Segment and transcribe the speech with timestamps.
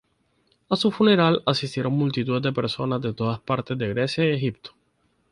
[0.67, 4.71] A su funeral asistieron multitudes de personas de todas partes de Grecia y Egipto.